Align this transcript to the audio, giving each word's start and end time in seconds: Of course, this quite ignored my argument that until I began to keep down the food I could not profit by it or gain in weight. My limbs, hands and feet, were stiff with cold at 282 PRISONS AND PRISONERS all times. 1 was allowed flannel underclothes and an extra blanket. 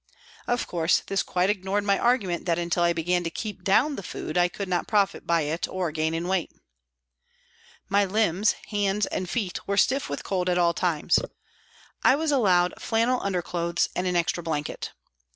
Of 0.47 0.65
course, 0.65 1.03
this 1.05 1.21
quite 1.21 1.51
ignored 1.51 1.83
my 1.83 1.99
argument 1.99 2.47
that 2.47 2.57
until 2.57 2.81
I 2.81 2.91
began 2.91 3.23
to 3.23 3.29
keep 3.29 3.63
down 3.63 3.97
the 3.97 4.01
food 4.01 4.35
I 4.35 4.47
could 4.47 4.67
not 4.67 4.87
profit 4.87 5.27
by 5.27 5.41
it 5.41 5.67
or 5.67 5.91
gain 5.91 6.15
in 6.15 6.27
weight. 6.27 6.51
My 7.87 8.05
limbs, 8.05 8.53
hands 8.69 9.05
and 9.05 9.29
feet, 9.29 9.67
were 9.67 9.77
stiff 9.77 10.09
with 10.09 10.23
cold 10.23 10.49
at 10.49 10.55
282 10.55 10.79
PRISONS 10.79 11.17
AND 11.19 11.29
PRISONERS 11.29 11.39
all 12.03 12.11
times. 12.17 12.19
1 12.19 12.19
was 12.19 12.31
allowed 12.31 12.81
flannel 12.81 13.21
underclothes 13.21 13.89
and 13.95 14.07
an 14.07 14.15
extra 14.15 14.41
blanket. 14.41 14.91